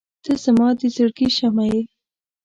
[0.23, 1.81] •ته زما د زړګي شمعه یې.